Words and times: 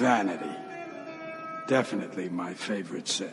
Vanity. 0.00 0.48
Definitely 1.68 2.30
my 2.30 2.54
favorite 2.54 3.12
sin. 3.12 3.26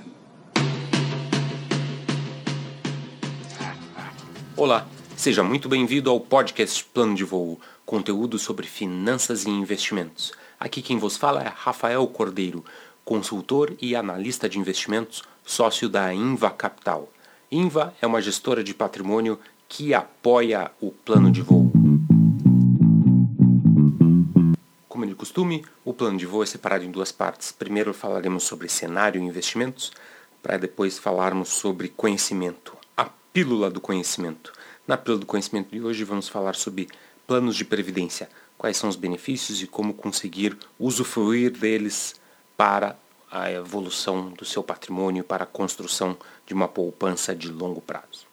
Olá, 4.57 4.85
seja 5.15 5.41
muito 5.43 5.69
bem-vindo 5.69 6.09
ao 6.09 6.19
podcast 6.19 6.83
Plano 6.83 7.15
de 7.15 7.23
Voo, 7.23 7.57
conteúdo 7.85 8.37
sobre 8.37 8.67
finanças 8.67 9.45
e 9.45 9.49
investimentos. 9.49 10.33
Aqui 10.59 10.81
quem 10.81 10.97
vos 10.97 11.15
fala 11.15 11.41
é 11.41 11.47
Rafael 11.47 12.05
Cordeiro, 12.05 12.65
consultor 13.05 13.73
e 13.81 13.95
analista 13.95 14.49
de 14.49 14.59
investimentos, 14.59 15.23
sócio 15.45 15.87
da 15.87 16.13
Inva 16.13 16.49
Capital. 16.49 17.07
Inva 17.49 17.93
é 18.01 18.05
uma 18.05 18.21
gestora 18.21 18.61
de 18.61 18.73
patrimônio 18.73 19.39
que 19.69 19.93
apoia 19.93 20.69
o 20.81 20.91
plano 20.91 21.31
de 21.31 21.41
voo. 21.41 21.66
Costume, 25.27 25.65
o 25.83 25.93
plano 25.93 26.17
de 26.17 26.25
voo 26.25 26.41
é 26.41 26.45
separado 26.45 26.85
em 26.85 26.89
duas 26.91 27.11
partes. 27.11 27.51
Primeiro 27.51 27.93
falaremos 27.93 28.43
sobre 28.43 28.69
cenário 28.69 29.21
e 29.21 29.25
investimentos, 29.25 29.91
para 30.41 30.55
depois 30.55 30.97
falarmos 30.97 31.49
sobre 31.49 31.89
conhecimento, 31.89 32.77
a 32.95 33.09
pílula 33.33 33.69
do 33.69 33.81
conhecimento. 33.81 34.53
Na 34.87 34.95
pílula 34.95 35.19
do 35.19 35.25
conhecimento 35.25 35.69
de 35.69 35.81
hoje 35.81 36.05
vamos 36.05 36.29
falar 36.29 36.55
sobre 36.55 36.87
planos 37.27 37.57
de 37.57 37.65
previdência, 37.65 38.29
quais 38.57 38.77
são 38.77 38.89
os 38.89 38.95
benefícios 38.95 39.61
e 39.61 39.67
como 39.67 39.93
conseguir 39.93 40.57
usufruir 40.79 41.51
deles 41.51 42.15
para 42.55 42.97
a 43.29 43.51
evolução 43.51 44.29
do 44.29 44.45
seu 44.45 44.63
patrimônio 44.63 45.25
para 45.25 45.43
a 45.43 45.47
construção 45.47 46.17
de 46.45 46.53
uma 46.53 46.69
poupança 46.69 47.35
de 47.35 47.49
longo 47.49 47.81
prazo. 47.81 48.25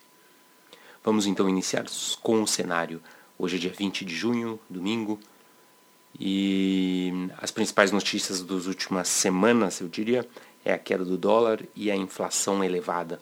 Vamos 1.03 1.27
então 1.27 1.49
iniciar 1.49 1.87
com 2.23 2.41
o 2.41 2.47
cenário. 2.47 3.03
Hoje 3.37 3.57
é 3.57 3.59
dia 3.59 3.73
20 3.77 4.05
de 4.05 4.15
junho, 4.15 4.61
domingo, 4.71 5.19
e 6.19 7.13
as 7.39 7.51
principais 7.51 7.91
notícias 7.91 8.41
das 8.43 8.67
últimas 8.67 9.09
semanas, 9.09 9.81
eu 9.81 9.89
diria, 9.89 10.27
é 10.65 10.73
a 10.73 10.79
queda 10.79 11.05
do 11.05 11.17
dólar 11.17 11.61
e 11.75 11.91
a 11.91 11.97
inflação 11.97 12.63
elevada. 12.63 13.21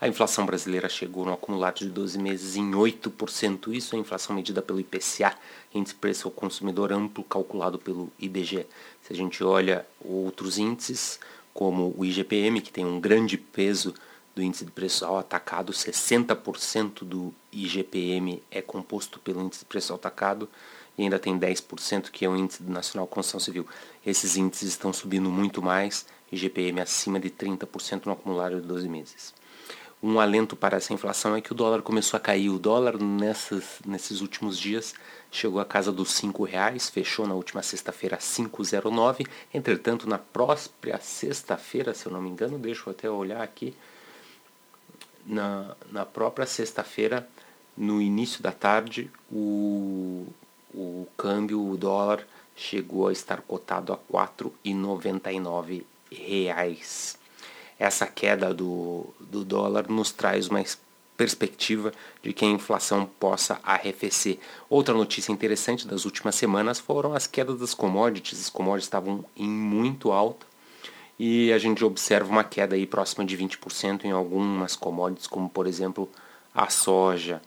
A 0.00 0.08
inflação 0.08 0.46
brasileira 0.46 0.88
chegou 0.88 1.26
no 1.26 1.32
acumulado 1.34 1.80
de 1.80 1.90
12 1.90 2.18
meses 2.18 2.56
em 2.56 2.70
8%. 2.70 3.70
Isso 3.74 3.94
é 3.94 3.98
a 3.98 4.00
inflação 4.00 4.34
medida 4.34 4.62
pelo 4.62 4.80
IPCA, 4.80 5.36
Índice 5.74 5.94
Preço 5.94 6.26
ao 6.26 6.32
Consumidor 6.32 6.90
Amplo, 6.90 7.22
calculado 7.22 7.78
pelo 7.78 8.10
IBGE. 8.18 8.66
Se 9.02 9.12
a 9.12 9.16
gente 9.16 9.44
olha 9.44 9.86
outros 10.02 10.56
índices, 10.56 11.20
como 11.52 11.94
o 11.98 12.02
IGPM, 12.02 12.62
que 12.62 12.72
tem 12.72 12.86
um 12.86 12.98
grande 12.98 13.36
peso 13.36 13.94
do 14.34 14.42
índice 14.42 14.64
de 14.64 14.70
preço 14.70 15.04
ao 15.04 15.18
atacado, 15.18 15.70
60% 15.70 17.04
do 17.04 17.34
IGPM 17.52 18.42
é 18.50 18.62
composto 18.62 19.18
pelo 19.18 19.42
índice 19.42 19.60
de 19.60 19.66
preço 19.66 19.92
ao 19.92 19.98
atacado 19.98 20.48
e 21.00 21.04
ainda 21.04 21.18
tem 21.18 21.38
10% 21.38 22.10
que 22.10 22.24
é 22.24 22.28
o 22.28 22.36
índice 22.36 22.62
nacional 22.62 23.06
de 23.06 23.12
construção 23.12 23.40
civil. 23.40 23.66
Esses 24.04 24.36
índices 24.36 24.68
estão 24.68 24.92
subindo 24.92 25.30
muito 25.30 25.62
mais, 25.62 26.06
IGPM 26.30 26.80
acima 26.80 27.18
de 27.18 27.30
30% 27.30 28.06
no 28.06 28.12
acumulado 28.12 28.60
de 28.60 28.66
12 28.66 28.88
meses 28.88 29.40
um 30.02 30.18
alento 30.18 30.56
para 30.56 30.78
essa 30.78 30.94
inflação 30.94 31.36
é 31.36 31.40
que 31.40 31.52
o 31.52 31.54
dólar 31.54 31.82
começou 31.82 32.16
a 32.16 32.20
cair. 32.20 32.48
O 32.48 32.58
dólar 32.58 32.98
nessas, 32.98 33.80
nesses 33.86 34.20
últimos 34.20 34.58
dias 34.58 34.94
chegou 35.30 35.60
à 35.60 35.64
casa 35.64 35.92
dos 35.92 36.18
R$ 36.18 36.30
reais, 36.46 36.88
fechou 36.88 37.26
na 37.26 37.34
última 37.34 37.62
sexta-feira 37.62 38.16
a 38.16 38.18
5,09. 38.18 39.26
Entretanto, 39.52 40.08
na 40.08 40.18
própria 40.18 40.98
sexta-feira, 40.98 41.92
se 41.92 42.06
eu 42.06 42.12
não 42.12 42.22
me 42.22 42.30
engano, 42.30 42.58
deixa 42.58 42.84
eu 42.86 42.92
até 42.92 43.10
olhar 43.10 43.42
aqui, 43.42 43.74
na, 45.26 45.76
na 45.92 46.06
própria 46.06 46.46
sexta-feira, 46.46 47.28
no 47.76 48.00
início 48.00 48.42
da 48.42 48.52
tarde, 48.52 49.10
o 49.30 49.99
câmbio, 51.20 51.62
o 51.64 51.76
dólar, 51.76 52.26
chegou 52.56 53.08
a 53.08 53.12
estar 53.12 53.42
cotado 53.42 53.92
a 53.92 53.96
R$ 53.96 54.02
4,99. 54.64 55.84
Reais 56.10 57.20
essa 57.80 58.06
queda 58.06 58.52
do, 58.52 59.06
do 59.18 59.42
dólar 59.42 59.88
nos 59.88 60.12
traz 60.12 60.48
uma 60.48 60.62
perspectiva 61.16 61.92
de 62.22 62.34
que 62.34 62.44
a 62.44 62.48
inflação 62.48 63.08
possa 63.18 63.58
arrefecer. 63.64 64.38
Outra 64.68 64.92
notícia 64.92 65.32
interessante 65.32 65.88
das 65.88 66.04
últimas 66.04 66.34
semanas 66.34 66.78
foram 66.78 67.14
as 67.14 67.26
quedas 67.26 67.58
das 67.58 67.72
commodities. 67.72 68.38
As 68.38 68.50
commodities 68.50 68.84
estavam 68.84 69.24
em 69.34 69.48
muito 69.48 70.12
alta 70.12 70.46
e 71.18 71.50
a 71.52 71.58
gente 71.58 71.82
observa 71.82 72.30
uma 72.30 72.44
queda 72.44 72.76
aí 72.76 72.86
próxima 72.86 73.24
de 73.24 73.36
20% 73.36 74.04
em 74.04 74.10
algumas 74.10 74.76
commodities, 74.76 75.26
como 75.26 75.48
por 75.48 75.66
exemplo 75.66 76.06
a 76.54 76.68
soja, 76.68 77.40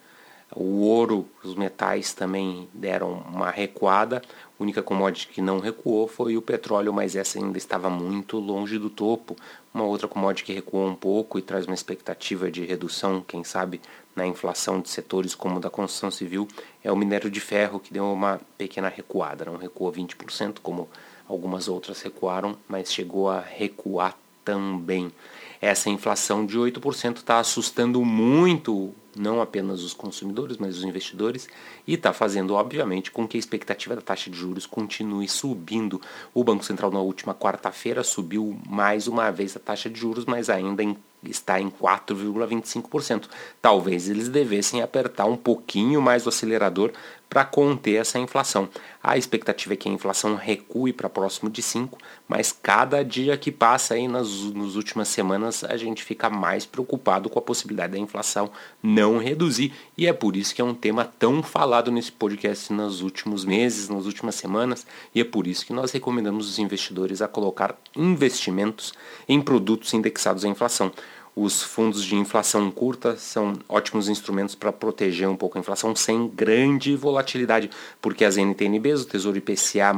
o 0.56 0.82
ouro, 0.82 1.28
os 1.44 1.56
metais 1.56 2.14
também 2.14 2.68
deram 2.74 3.24
uma 3.30 3.50
recuada. 3.50 4.22
A 4.60 4.64
única 4.64 4.84
commodity 4.84 5.28
que 5.28 5.42
não 5.42 5.60
recuou 5.60 6.08
foi 6.08 6.38
o 6.38 6.42
petróleo, 6.42 6.94
mas 6.94 7.16
essa 7.16 7.40
ainda 7.40 7.58
estava 7.58 7.90
muito 7.90 8.38
longe 8.38 8.78
do 8.78 8.90
topo. 8.90 9.36
Uma 9.74 9.84
outra 9.84 10.08
commodity 10.08 10.44
que 10.44 10.54
recuou 10.54 10.88
um 10.88 10.96
pouco 10.96 11.40
e 11.40 11.42
traz 11.42 11.66
uma 11.66 11.74
expectativa 11.74 12.52
de 12.52 12.64
redução, 12.66 13.24
quem 13.28 13.44
sabe, 13.44 13.82
na 14.16 14.28
inflação 14.28 14.80
de 14.80 14.90
setores 14.90 15.34
como 15.34 15.58
o 15.58 15.60
da 15.60 15.70
construção 15.70 16.12
civil, 16.12 16.48
é 16.84 16.92
o 16.92 16.96
minério 16.96 17.32
de 17.32 17.40
ferro, 17.40 17.80
que 17.80 17.92
deu 17.92 18.06
uma 18.06 18.40
pequena 18.58 18.90
recuada. 18.90 19.46
Não 19.46 19.58
recuou 19.58 19.92
20%, 19.92 20.58
como 20.62 20.88
algumas 21.28 21.68
outras 21.68 22.02
recuaram, 22.02 22.56
mas 22.68 22.94
chegou 22.94 23.30
a 23.30 23.40
recuar 23.40 24.16
também. 24.46 25.12
Essa 25.60 25.90
inflação 25.90 26.46
de 26.46 26.60
8% 26.60 27.18
está 27.18 27.40
assustando 27.40 28.04
muito 28.04 28.94
não 29.16 29.42
apenas 29.42 29.84
os 29.84 29.94
consumidores, 29.94 30.58
mas 30.58 30.78
os 30.78 30.84
investidores, 30.84 31.48
e 31.88 31.94
está 31.94 32.14
fazendo, 32.14 32.54
obviamente, 32.54 33.12
com 33.12 33.28
que 33.28 33.38
a 33.38 33.40
expectativa 33.40 33.96
da 33.96 34.02
taxa 34.02 34.30
de 34.30 34.38
juros 34.38 34.66
continue 34.66 35.28
subindo. 35.28 36.02
O 36.34 36.44
Banco 36.44 36.64
Central, 36.64 36.92
na 36.92 37.00
última 37.00 37.34
quarta-feira, 37.34 38.04
subiu 38.04 38.58
mais 38.68 39.08
uma 39.08 39.32
vez 39.32 39.56
a 39.56 39.60
taxa 39.60 39.90
de 39.90 40.00
juros, 40.00 40.26
mas 40.26 40.50
ainda 40.50 40.84
em 40.84 40.98
está 41.30 41.60
em 41.60 41.70
4,25%. 41.70 43.30
Talvez 43.62 44.10
eles 44.10 44.30
devessem 44.30 44.82
apertar 44.82 45.26
um 45.26 45.38
pouquinho 45.38 46.02
mais 46.02 46.26
o 46.26 46.30
acelerador 46.30 46.92
para 47.34 47.44
conter 47.44 47.96
essa 47.96 48.20
inflação. 48.20 48.70
A 49.02 49.18
expectativa 49.18 49.74
é 49.74 49.76
que 49.76 49.90
a 49.90 49.92
inflação 49.92 50.36
recue 50.36 50.94
para 50.94 51.10
próximo 51.10 51.50
de 51.50 51.64
5, 51.64 51.98
mas 52.28 52.52
cada 52.52 53.04
dia 53.04 53.36
que 53.36 53.52
passa 53.52 53.96
aí 53.96 54.08
nas, 54.08 54.30
nas 54.54 54.76
últimas 54.76 55.08
semanas 55.08 55.64
a 55.64 55.76
gente 55.76 56.04
fica 56.04 56.30
mais 56.30 56.64
preocupado 56.68 57.32
com 57.32 57.40
a 57.40 57.42
possibilidade 57.42 57.94
da 57.94 57.98
inflação 57.98 58.52
não 58.84 59.18
reduzir. 59.18 59.74
E 59.98 60.06
é 60.06 60.14
por 60.14 60.36
isso 60.36 60.54
que 60.54 60.62
é 60.62 60.64
um 60.64 60.76
tema 60.76 61.06
tão 61.06 61.42
falado 61.42 61.92
nesse 61.92 62.12
podcast 62.12 62.72
nos 62.72 63.02
últimos 63.02 63.44
meses, 63.44 63.90
nas 63.90 64.06
últimas 64.06 64.36
semanas, 64.36 64.86
e 65.16 65.20
é 65.20 65.24
por 65.24 65.48
isso 65.48 65.66
que 65.66 65.74
nós 65.74 65.92
recomendamos 65.92 66.48
os 66.48 66.60
investidores 66.60 67.20
a 67.20 67.28
colocar 67.28 67.76
investimentos 67.96 68.94
em 69.28 69.42
produtos 69.42 69.92
indexados 69.92 70.46
à 70.46 70.48
inflação. 70.48 70.92
Os 71.36 71.64
fundos 71.64 72.04
de 72.04 72.16
inflação 72.16 72.70
curta 72.70 73.18
são 73.18 73.58
ótimos 73.68 74.08
instrumentos 74.08 74.54
para 74.54 74.72
proteger 74.72 75.28
um 75.28 75.36
pouco 75.36 75.58
a 75.58 75.62
inflação 75.62 75.96
sem 75.96 76.28
grande 76.28 76.96
volatilidade, 76.96 77.72
porque 78.00 78.24
as 78.24 78.38
NTNBs, 78.38 79.02
o 79.02 79.06
Tesouro 79.06 79.38
IPCA, 79.38 79.92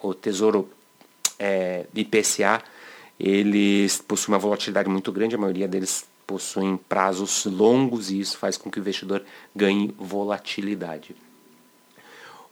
o 0.00 0.14
Tesouro 0.14 0.68
é, 1.36 1.84
IPCA, 1.92 2.62
eles 3.18 4.00
possuem 4.00 4.34
uma 4.34 4.38
volatilidade 4.38 4.88
muito 4.88 5.10
grande, 5.10 5.34
a 5.34 5.38
maioria 5.38 5.66
deles 5.66 6.06
possuem 6.24 6.76
prazos 6.76 7.44
longos 7.44 8.10
e 8.10 8.20
isso 8.20 8.38
faz 8.38 8.56
com 8.56 8.70
que 8.70 8.78
o 8.78 8.80
investidor 8.80 9.24
ganhe 9.56 9.92
volatilidade. 9.98 11.16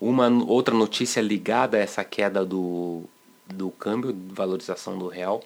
Uma 0.01 0.29
outra 0.29 0.75
notícia 0.75 1.21
ligada 1.21 1.77
a 1.77 1.81
essa 1.81 2.03
queda 2.03 2.45
do, 2.45 3.05
do 3.47 3.71
câmbio, 3.71 4.17
valorização 4.31 4.99
do 4.99 5.07
real, 5.07 5.43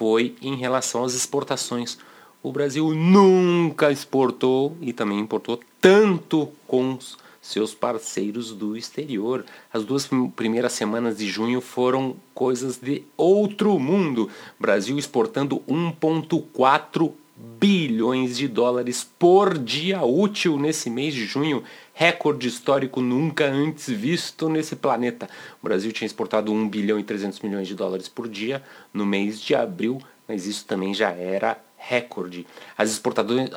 foi 0.00 0.34
em 0.40 0.56
relação 0.56 1.04
às 1.04 1.12
exportações. 1.12 1.98
O 2.42 2.50
Brasil 2.50 2.94
nunca 2.94 3.92
exportou 3.92 4.74
e 4.80 4.94
também 4.94 5.18
importou 5.18 5.60
tanto 5.78 6.48
com 6.66 6.98
seus 7.38 7.74
parceiros 7.74 8.54
do 8.54 8.78
exterior. 8.78 9.44
As 9.70 9.84
duas 9.84 10.08
primeiras 10.34 10.72
semanas 10.72 11.18
de 11.18 11.28
junho 11.28 11.60
foram 11.60 12.16
coisas 12.32 12.78
de 12.78 13.04
outro 13.14 13.78
mundo. 13.78 14.30
Brasil 14.58 14.98
exportando 14.98 15.60
1,4 15.68 17.12
bilhões 17.60 18.38
de 18.38 18.48
dólares 18.48 19.06
por 19.18 19.58
dia 19.58 20.02
útil 20.02 20.58
nesse 20.58 20.88
mês 20.88 21.12
de 21.12 21.26
junho, 21.26 21.62
recorde 21.92 22.48
histórico 22.48 23.00
nunca 23.00 23.44
antes 23.44 23.88
visto 23.88 24.48
nesse 24.48 24.76
planeta. 24.76 25.28
O 25.62 25.64
Brasil 25.66 25.92
tinha 25.92 26.06
exportado 26.06 26.52
1 26.52 26.68
bilhão 26.68 26.98
e 26.98 27.04
300 27.04 27.40
milhões 27.40 27.68
de 27.68 27.74
dólares 27.74 28.08
por 28.08 28.28
dia 28.28 28.62
no 28.92 29.04
mês 29.04 29.40
de 29.40 29.54
abril, 29.54 30.00
mas 30.26 30.46
isso 30.46 30.64
também 30.64 30.94
já 30.94 31.10
era 31.10 31.58
recorde. 31.76 32.46
As, 32.76 33.00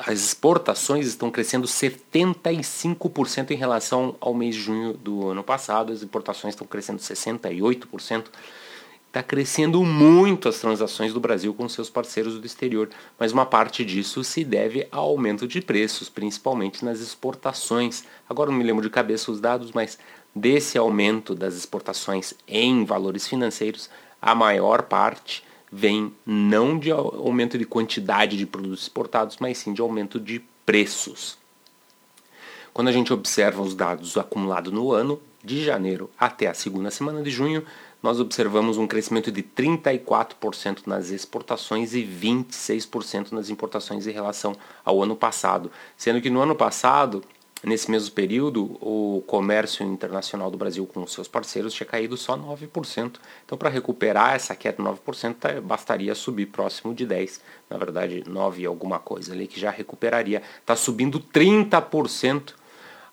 as 0.06 0.20
exportações 0.20 1.06
estão 1.06 1.30
crescendo 1.30 1.66
75% 1.66 3.50
em 3.50 3.56
relação 3.56 4.16
ao 4.20 4.34
mês 4.34 4.54
de 4.54 4.62
junho 4.62 4.94
do 4.94 5.28
ano 5.28 5.42
passado, 5.42 5.92
as 5.92 6.02
importações 6.02 6.54
estão 6.54 6.66
crescendo 6.66 6.98
68%. 6.98 8.24
Está 9.14 9.22
crescendo 9.22 9.80
muito 9.84 10.48
as 10.48 10.58
transações 10.58 11.14
do 11.14 11.20
Brasil 11.20 11.54
com 11.54 11.68
seus 11.68 11.88
parceiros 11.88 12.36
do 12.36 12.44
exterior, 12.44 12.90
mas 13.16 13.30
uma 13.30 13.46
parte 13.46 13.84
disso 13.84 14.24
se 14.24 14.42
deve 14.42 14.88
ao 14.90 15.10
aumento 15.10 15.46
de 15.46 15.60
preços, 15.60 16.08
principalmente 16.08 16.84
nas 16.84 16.98
exportações. 16.98 18.02
Agora 18.28 18.50
não 18.50 18.58
me 18.58 18.64
lembro 18.64 18.82
de 18.82 18.90
cabeça 18.90 19.30
os 19.30 19.40
dados, 19.40 19.70
mas 19.70 20.00
desse 20.34 20.76
aumento 20.76 21.32
das 21.32 21.54
exportações 21.54 22.34
em 22.48 22.84
valores 22.84 23.28
financeiros, 23.28 23.88
a 24.20 24.34
maior 24.34 24.82
parte 24.82 25.44
vem 25.70 26.12
não 26.26 26.76
de 26.76 26.90
aumento 26.90 27.56
de 27.56 27.64
quantidade 27.64 28.36
de 28.36 28.46
produtos 28.46 28.82
exportados, 28.82 29.36
mas 29.38 29.58
sim 29.58 29.72
de 29.72 29.80
aumento 29.80 30.18
de 30.18 30.42
preços. 30.66 31.38
Quando 32.72 32.88
a 32.88 32.92
gente 32.92 33.12
observa 33.12 33.62
os 33.62 33.76
dados 33.76 34.16
acumulados 34.16 34.72
no 34.72 34.90
ano, 34.90 35.22
de 35.44 35.62
janeiro 35.62 36.10
até 36.18 36.46
a 36.46 36.54
segunda 36.54 36.90
semana 36.90 37.22
de 37.22 37.30
junho, 37.30 37.64
nós 38.04 38.20
observamos 38.20 38.76
um 38.76 38.86
crescimento 38.86 39.32
de 39.32 39.42
34% 39.42 40.80
nas 40.86 41.08
exportações 41.08 41.94
e 41.94 42.02
26% 42.02 43.32
nas 43.32 43.48
importações 43.48 44.06
em 44.06 44.10
relação 44.10 44.54
ao 44.84 45.02
ano 45.02 45.16
passado. 45.16 45.72
Sendo 45.96 46.20
que 46.20 46.28
no 46.28 46.42
ano 46.42 46.54
passado, 46.54 47.24
nesse 47.62 47.90
mesmo 47.90 48.14
período, 48.14 48.76
o 48.78 49.24
comércio 49.26 49.86
internacional 49.86 50.50
do 50.50 50.58
Brasil 50.58 50.84
com 50.84 51.06
seus 51.06 51.26
parceiros 51.26 51.72
tinha 51.72 51.86
caído 51.86 52.14
só 52.18 52.36
9%. 52.36 53.14
Então, 53.46 53.56
para 53.56 53.70
recuperar 53.70 54.34
essa 54.34 54.54
queda 54.54 54.82
de 54.82 54.82
9%, 54.82 55.36
tá, 55.36 55.58
bastaria 55.62 56.14
subir 56.14 56.44
próximo 56.44 56.92
de 56.92 57.06
10%. 57.06 57.40
Na 57.70 57.78
verdade, 57.78 58.22
9 58.28 58.66
alguma 58.66 58.98
coisa 58.98 59.32
ali 59.32 59.46
que 59.46 59.58
já 59.58 59.70
recuperaria. 59.70 60.42
Está 60.60 60.76
subindo 60.76 61.18
30% 61.18 62.52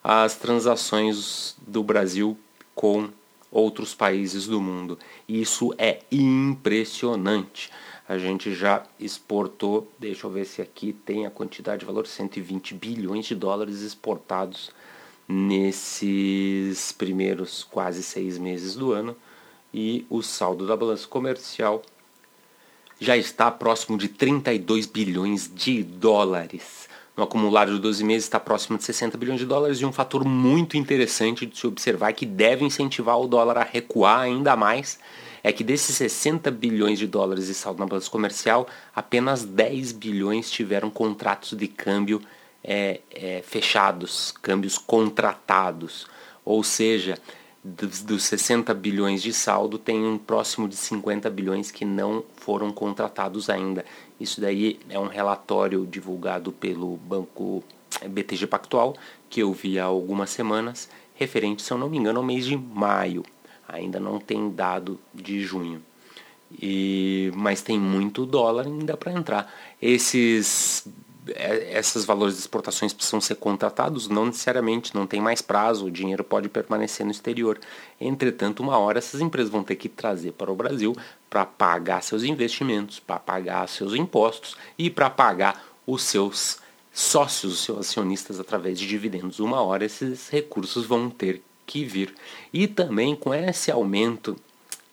as 0.04 0.36
transações 0.36 1.56
do 1.66 1.82
Brasil 1.82 2.38
com 2.76 3.10
outros 3.52 3.94
países 3.94 4.48
do 4.48 4.62
mundo. 4.62 4.98
Isso 5.28 5.74
é 5.78 6.00
impressionante. 6.12 7.70
A 8.08 8.18
gente 8.18 8.54
já 8.54 8.84
exportou, 9.00 9.92
deixa 10.00 10.26
eu 10.26 10.32
ver 10.32 10.46
se 10.46 10.62
aqui 10.62 10.94
tem 10.94 11.26
a 11.26 11.32
quantidade 11.32 11.82
de 11.82 11.86
valor, 11.86 12.08
120 12.08 12.74
bilhões 12.74 13.26
de 13.26 13.36
dólares 13.36 13.82
exportados 13.82 14.72
nesses 15.28 16.92
primeiros 16.92 17.64
quase 17.64 18.02
seis 18.04 18.38
meses 18.38 18.76
do 18.76 18.92
ano. 18.92 19.16
E 19.74 20.06
o 20.10 20.22
saldo 20.22 20.68
da 20.68 20.76
balança 20.76 21.08
comercial 21.08 21.82
já 23.00 23.16
está 23.18 23.50
próximo 23.50 23.98
de 23.98 24.08
32 24.08 24.86
bilhões 24.86 25.50
de 25.54 25.82
dólares 25.82 26.90
no 27.16 27.24
acumulado 27.24 27.74
de 27.74 27.80
12 27.80 28.04
meses 28.04 28.24
está 28.24 28.40
próximo 28.40 28.78
de 28.78 28.84
60 28.84 29.18
bilhões 29.18 29.40
de 29.40 29.46
dólares 29.46 29.80
e 29.80 29.86
um 29.86 29.92
fator 29.92 30.26
muito 30.26 30.78
interessante 30.78 31.46
de 31.46 31.58
se 31.58 31.68
observar 31.68 32.14
que 32.14 32.26
deve 32.26 32.64
incentivar 32.64 33.20
o 33.20 33.28
dólar 33.28 33.58
a 33.58 33.64
recuar 33.64 34.22
ainda 34.22 34.56
mais 34.56 35.00
é 35.44 35.52
que 35.52 35.64
desses 35.64 35.96
60 35.96 36.52
bilhões 36.52 37.00
de 37.00 37.08
dólares 37.08 37.48
de 37.48 37.54
saldo 37.54 37.80
na 37.80 37.86
balança 37.86 38.10
comercial, 38.10 38.68
apenas 38.96 39.44
10 39.44 39.92
bilhões 39.94 40.52
tiveram 40.52 40.90
contratos 40.90 41.58
de 41.58 41.68
câmbio 41.68 42.22
é, 42.64 43.02
é, 43.12 43.42
fechados, 43.42 44.34
câmbios 44.42 44.78
contratados. 44.78 46.08
Ou 46.46 46.64
seja, 46.64 47.18
dos, 47.64 48.02
dos 48.02 48.24
60 48.24 48.74
bilhões 48.74 49.22
de 49.22 49.34
saldo, 49.34 49.78
tem 49.78 50.06
um 50.06 50.18
próximo 50.18 50.68
de 50.68 50.76
50 50.76 51.30
bilhões 51.30 51.72
que 51.72 51.86
não 51.86 52.24
foram 52.38 52.72
contratados 52.72 53.50
ainda. 53.50 53.84
Isso 54.22 54.40
daí 54.40 54.80
é 54.88 55.00
um 55.00 55.08
relatório 55.08 55.86
divulgado 55.86 56.52
pelo 56.52 56.96
banco 56.98 57.64
BTG 58.08 58.46
Pactual, 58.46 58.96
que 59.30 59.42
eu 59.42 59.52
vi 59.52 59.80
há 59.80 59.86
algumas 59.86 60.30
semanas, 60.30 60.88
referente, 61.16 61.64
se 61.64 61.74
eu 61.74 61.78
não 61.78 61.90
me 61.90 61.98
engano, 61.98 62.20
ao 62.20 62.26
mês 62.26 62.46
de 62.46 62.56
maio. 62.56 63.24
Ainda 63.68 64.00
não 64.00 64.20
tem 64.20 64.50
dado 64.52 65.00
de 65.12 65.42
junho. 65.42 65.82
E, 66.62 67.32
mas 67.34 67.62
tem 67.62 67.80
muito 67.80 68.26
dólar 68.26 68.68
ainda 68.68 68.96
para 68.96 69.12
entrar. 69.12 69.54
Esses 69.82 70.88
esses 71.28 72.04
valores 72.04 72.36
de 72.36 72.42
exportações 72.42 72.94
precisam 72.94 73.22
ser 73.22 73.36
contratados, 73.36 74.08
não 74.08 74.26
necessariamente, 74.26 74.96
não 74.96 75.06
tem 75.06 75.22
mais 75.22 75.42
prazo, 75.42 75.86
o 75.86 75.92
dinheiro 75.92 76.24
pode 76.24 76.50
permanecer 76.50 77.06
no 77.06 77.12
exterior. 77.12 77.60
Entretanto, 78.00 78.62
uma 78.64 78.78
hora 78.78 78.98
essas 78.98 79.22
empresas 79.22 79.52
vão 79.52 79.64
ter 79.64 79.76
que 79.76 79.88
trazer 79.88 80.32
para 80.32 80.52
o 80.52 80.56
Brasil 80.56 80.96
para 81.30 81.46
pagar 81.46 82.02
seus 82.02 82.24
investimentos, 82.24 83.00
para 83.00 83.20
pagar 83.20 83.68
seus 83.70 83.94
impostos 83.94 84.58
e 84.78 84.90
para 84.90 85.10
pagar 85.10 85.64
os 85.86 86.04
seus 86.04 86.60
sócios, 86.92 87.54
os 87.54 87.60
seus 87.60 87.80
acionistas 87.80 88.40
através 88.40 88.80
de 88.80 88.88
dividendos. 88.88 89.40
Uma 89.40 89.62
hora 89.62 89.86
esses 89.86 90.28
recursos 90.30 90.86
vão 90.86 91.10
ter 91.10 91.42
que 91.66 91.86
vir. 91.86 92.14
E 92.52 92.68
também 92.68 93.16
com 93.16 93.34
esse 93.34 93.72
aumento 93.72 94.36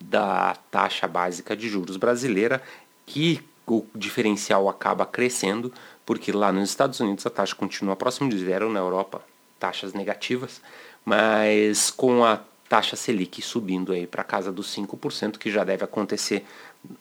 da 0.00 0.56
taxa 0.70 1.08
básica 1.08 1.56
de 1.56 1.68
juros 1.68 1.96
brasileira, 1.96 2.62
que 3.04 3.42
o 3.66 3.84
diferencial 3.94 4.68
acaba 4.68 5.04
crescendo, 5.04 5.72
porque 6.08 6.32
lá 6.32 6.50
nos 6.50 6.70
Estados 6.70 6.98
Unidos 7.00 7.26
a 7.26 7.30
taxa 7.30 7.54
continua 7.54 7.94
próximo 7.94 8.30
de 8.30 8.38
zero, 8.38 8.72
na 8.72 8.80
Europa 8.80 9.20
taxas 9.60 9.92
negativas, 9.92 10.62
mas 11.04 11.90
com 11.90 12.24
a 12.24 12.40
taxa 12.66 12.96
Selic 12.96 13.42
subindo 13.42 13.92
aí 13.92 14.06
para 14.06 14.24
casa 14.24 14.50
dos 14.50 14.74
5%, 14.74 15.36
que 15.36 15.50
já 15.50 15.64
deve 15.64 15.84
acontecer 15.84 16.46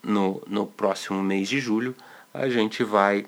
no, 0.02 0.42
no 0.46 0.66
próximo 0.66 1.22
mês 1.22 1.48
de 1.48 1.58
julho, 1.58 1.94
a 2.34 2.50
gente 2.50 2.84
vai 2.84 3.24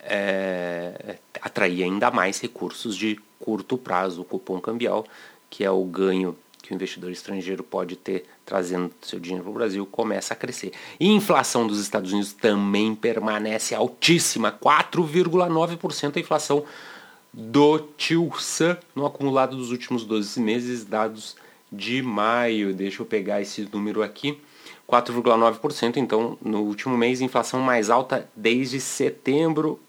é, 0.00 1.18
atrair 1.42 1.82
ainda 1.82 2.10
mais 2.10 2.40
recursos 2.40 2.96
de 2.96 3.20
curto 3.38 3.76
prazo, 3.76 4.22
o 4.22 4.24
cupom 4.24 4.58
cambial, 4.58 5.04
que 5.50 5.64
é 5.64 5.70
o 5.70 5.84
ganho 5.84 6.34
que 6.66 6.72
o 6.72 6.74
investidor 6.74 7.10
estrangeiro 7.10 7.62
pode 7.62 7.94
ter 7.94 8.26
trazendo 8.44 8.90
seu 9.00 9.20
dinheiro 9.20 9.44
para 9.44 9.50
o 9.50 9.54
Brasil 9.54 9.86
começa 9.86 10.34
a 10.34 10.36
crescer. 10.36 10.72
E 10.98 11.08
a 11.08 11.12
inflação 11.12 11.66
dos 11.66 11.80
Estados 11.80 12.12
Unidos 12.12 12.32
também 12.32 12.94
permanece 12.94 13.74
altíssima, 13.74 14.50
4,9% 14.50 16.16
a 16.16 16.20
inflação 16.20 16.64
do 17.32 17.78
Tio 17.96 18.32
Sam 18.38 18.78
no 18.94 19.06
acumulado 19.06 19.56
dos 19.56 19.70
últimos 19.70 20.04
12 20.04 20.40
meses, 20.40 20.84
dados 20.84 21.36
de 21.70 22.02
maio. 22.02 22.74
Deixa 22.74 23.02
eu 23.02 23.06
pegar 23.06 23.40
esse 23.40 23.68
número 23.72 24.02
aqui. 24.02 24.40
4,9%, 24.88 25.96
então 25.96 26.38
no 26.42 26.62
último 26.62 26.96
mês, 26.96 27.20
inflação 27.20 27.60
mais 27.60 27.90
alta 27.90 28.28
desde 28.34 28.80
setembro 28.80 29.80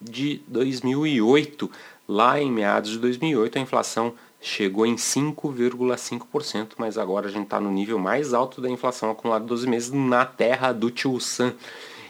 de 0.00 0.40
2008. 0.48 1.70
Lá 2.06 2.40
em 2.40 2.50
meados 2.50 2.90
de 2.90 2.98
2008, 2.98 3.58
a 3.58 3.60
inflação 3.60 4.14
chegou 4.44 4.84
em 4.84 4.96
5,5%, 4.96 6.72
mas 6.76 6.98
agora 6.98 7.28
a 7.28 7.30
gente 7.30 7.44
está 7.44 7.58
no 7.58 7.70
nível 7.70 7.98
mais 7.98 8.34
alto 8.34 8.60
da 8.60 8.68
inflação 8.68 9.10
acumulada 9.10 9.46
12 9.46 9.66
meses 9.66 9.90
na 9.90 10.26
terra 10.26 10.70
do 10.70 10.90
Tio 10.90 11.18
Sam. 11.18 11.54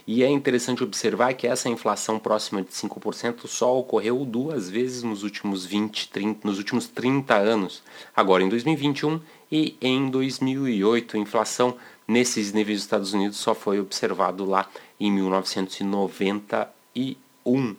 E 0.04 0.24
é 0.24 0.28
interessante 0.28 0.82
observar 0.82 1.34
que 1.34 1.46
essa 1.46 1.68
inflação 1.68 2.18
próxima 2.18 2.60
de 2.60 2.70
5% 2.70 3.46
só 3.46 3.78
ocorreu 3.78 4.24
duas 4.24 4.68
vezes 4.68 5.04
nos 5.04 5.22
últimos 5.22 5.64
20, 5.64 6.10
30, 6.10 6.46
nos 6.46 6.58
últimos 6.58 6.88
30 6.88 7.36
anos. 7.36 7.84
Agora 8.16 8.42
em 8.42 8.48
2021 8.48 9.20
e 9.50 9.76
em 9.80 10.10
2008, 10.10 11.16
a 11.16 11.20
inflação 11.20 11.76
nesses 12.06 12.52
níveis 12.52 12.76
dos 12.78 12.84
Estados 12.84 13.14
Unidos 13.14 13.38
só 13.38 13.54
foi 13.54 13.78
observado 13.78 14.44
lá 14.44 14.68
em 14.98 15.10
1991. 15.10 17.76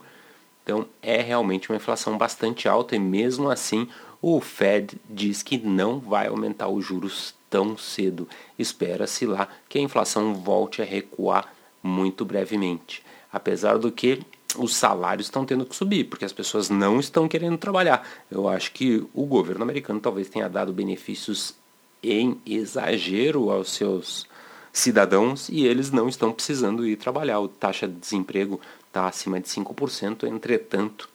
Então 0.64 0.88
é 1.00 1.22
realmente 1.22 1.70
uma 1.70 1.76
inflação 1.76 2.18
bastante 2.18 2.68
alta 2.68 2.96
e 2.96 3.00
mesmo 3.00 3.52
assim 3.52 3.88
o 4.28 4.42
Fed 4.42 5.00
diz 5.08 5.44
que 5.44 5.56
não 5.56 6.00
vai 6.00 6.26
aumentar 6.26 6.68
os 6.68 6.84
juros 6.84 7.36
tão 7.48 7.78
cedo. 7.78 8.28
Espera-se 8.58 9.24
lá 9.24 9.48
que 9.70 9.78
a 9.78 9.82
inflação 9.82 10.34
volte 10.34 10.82
a 10.82 10.86
recuar 10.86 11.54
muito 11.84 12.26
brevemente. 12.26 13.04
Apesar 13.32 13.78
do 13.78 13.92
que 13.92 14.24
os 14.58 14.76
salários 14.76 15.28
estão 15.28 15.46
tendo 15.46 15.64
que 15.64 15.76
subir, 15.76 16.06
porque 16.06 16.26
as 16.26 16.34
pessoas 16.34 16.72
não 16.72 17.00
estão 17.00 17.28
querendo 17.28 17.60
trabalhar. 17.60 18.04
Eu 18.32 18.50
acho 18.50 18.72
que 18.72 19.06
o 19.14 19.28
governo 19.28 19.62
americano 19.62 20.00
talvez 20.00 20.28
tenha 20.28 20.50
dado 20.50 20.74
benefícios 20.74 21.54
em 22.02 22.42
exagero 22.48 23.52
aos 23.52 23.74
seus 23.74 24.26
cidadãos 24.74 25.50
e 25.50 25.68
eles 25.68 25.92
não 25.92 26.10
estão 26.10 26.34
precisando 26.34 26.84
ir 26.84 26.96
trabalhar. 26.96 27.38
A 27.38 27.48
taxa 27.48 27.88
de 27.88 27.94
desemprego 27.94 28.60
está 28.88 29.08
acima 29.08 29.40
de 29.40 29.48
5%, 29.50 30.24
entretanto, 30.24 31.14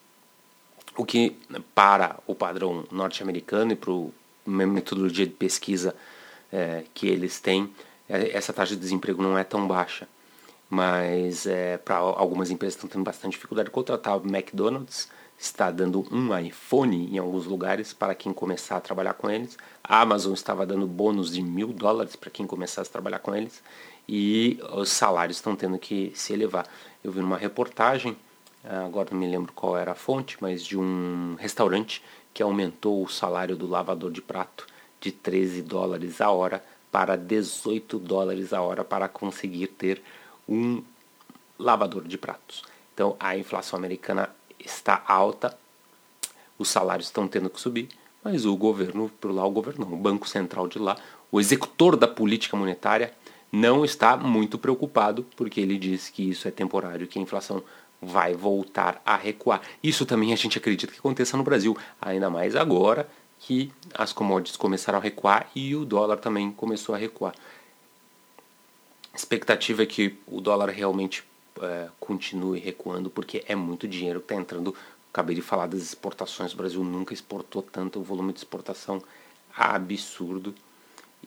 o 0.97 1.05
que 1.05 1.37
para 1.75 2.19
o 2.27 2.35
padrão 2.35 2.85
norte-americano 2.91 3.73
e 3.73 3.77
para 3.77 3.93
a 3.93 4.67
metodologia 4.67 5.27
de 5.27 5.33
pesquisa 5.33 5.95
é, 6.53 6.85
que 6.93 7.07
eles 7.07 7.41
têm, 7.41 7.71
é, 8.09 8.37
essa 8.37 8.53
taxa 8.53 8.75
de 8.75 8.81
desemprego 8.81 9.23
não 9.23 9.39
é 9.39 9.45
tão 9.45 9.67
baixa. 9.67 10.09
Mas 10.69 11.47
é, 11.47 11.79
para 11.79 11.97
algumas 11.97 12.51
empresas 12.51 12.75
estão 12.75 12.89
tendo 12.89 13.05
bastante 13.05 13.33
dificuldade 13.33 13.69
de 13.69 13.73
contratar. 13.73 14.17
O 14.17 14.27
McDonald's 14.27 15.09
está 15.39 15.71
dando 15.71 16.07
um 16.13 16.37
iPhone 16.39 17.09
em 17.13 17.19
alguns 17.19 17.47
lugares 17.47 17.93
para 17.93 18.15
quem 18.15 18.33
começar 18.33 18.77
a 18.77 18.81
trabalhar 18.81 19.15
com 19.15 19.31
eles. 19.31 19.57
A 19.83 20.01
Amazon 20.01 20.33
estava 20.33 20.67
dando 20.67 20.87
bônus 20.87 21.33
de 21.33 21.43
mil 21.43 21.73
dólares 21.73 22.15
para 22.15 22.31
quem 22.31 22.47
começasse 22.47 22.89
a 22.89 22.93
trabalhar 22.93 23.19
com 23.21 23.35
eles. 23.35 23.63
E 24.09 24.61
os 24.75 24.91
salários 24.91 25.39
estão 25.39 25.57
tendo 25.57 25.79
que 25.79 26.13
se 26.15 26.33
elevar. 26.33 26.67
Eu 27.03 27.11
vi 27.11 27.21
numa 27.21 27.39
reportagem 27.39 28.17
agora 28.65 29.09
não 29.11 29.19
me 29.19 29.29
lembro 29.29 29.53
qual 29.53 29.77
era 29.77 29.93
a 29.93 29.95
fonte, 29.97 30.37
mas 30.41 30.65
de 30.65 30.79
um 30.79 31.37
restaurante 31.39 32.03
que 32.33 32.43
aumentou 32.43 33.03
o 33.03 33.09
salário 33.09 33.57
do 33.57 33.67
lavador 33.67 34.11
de 34.11 34.23
prato 34.23 34.67
de 35.01 35.11
13 35.11 35.63
dólares 35.63 36.21
a 36.21 36.31
hora 36.31 36.63
para 36.93 37.17
18 37.17 37.99
dólares 37.99 38.53
a 38.53 38.61
hora 38.61 38.85
para 38.85 39.09
conseguir 39.09 39.69
ter 39.69 40.03
um 40.49 40.83
lavador 41.59 42.07
de 42.07 42.19
pratos. 42.19 42.63
Então 42.95 43.17
a 43.19 43.37
inflação 43.37 43.79
americana 43.79 44.29
está 44.59 45.03
alta, 45.07 45.57
os 46.59 46.69
salários 46.69 47.09
estão 47.09 47.27
tendo 47.27 47.49
que 47.49 47.61
subir, 47.61 47.89
mas 48.23 48.45
o 48.45 48.55
governo, 48.57 49.11
por 49.21 49.31
lá 49.31 49.47
o 49.47 49.51
governo, 49.51 49.87
o 49.91 49.97
Banco 49.97 50.29
Central 50.29 50.69
de 50.69 50.79
lá, 50.79 50.97
o 51.33 51.41
executor 51.41 51.97
da 51.97 52.07
política 52.07 52.57
monetária, 52.57 53.15
não 53.53 53.85
está 53.85 54.17
muito 54.17 54.59
preocupado, 54.59 55.25
porque 55.37 55.61
ele 55.61 55.79
diz 55.79 56.09
que 56.09 56.29
isso 56.29 56.47
é 56.47 56.51
temporário, 56.51 57.07
que 57.07 57.19
a 57.19 57.23
inflação 57.23 57.63
vai 58.01 58.35
voltar 58.35 59.01
a 59.05 59.17
recuar. 59.17 59.61
Isso 59.83 60.07
também 60.07 60.33
a 60.33 60.37
gente 60.37 60.59
acredita 60.59 60.93
que 60.93 60.99
aconteça 60.99 61.37
no 61.37 61.43
Brasil, 61.43 61.77
ainda 62.01 62.31
mais 62.31 62.57
agora 62.57 63.09
que 63.39 63.73
as 63.95 64.13
commodities 64.13 64.57
começaram 64.57 64.99
a 64.99 65.03
recuar 65.03 65.51
e 65.55 65.75
o 65.75 65.85
dólar 65.85 66.19
também 66.19 66.51
começou 66.53 66.95
a 66.95 66.99
recuar. 66.99 67.35
A 69.13 69.17
expectativa 69.17 69.83
é 69.83 69.87
que 69.87 70.19
o 70.27 70.41
dólar 70.41 70.69
realmente 70.69 71.25
é, 71.61 71.89
continue 71.99 72.61
recuando, 72.61 73.11
porque 73.11 73.45
é 73.47 73.55
muito 73.55 73.89
dinheiro 73.89 74.21
que 74.21 74.27
está 74.27 74.35
entrando. 74.35 74.75
Acabei 75.13 75.35
de 75.35 75.43
falar 75.43 75.67
das 75.67 75.81
exportações, 75.81 76.53
o 76.53 76.57
Brasil 76.57 76.85
nunca 76.85 77.13
exportou 77.13 77.63
tanto, 77.63 77.99
o 77.99 78.03
volume 78.03 78.33
de 78.33 78.39
exportação 78.39 79.03
absurdo 79.57 80.55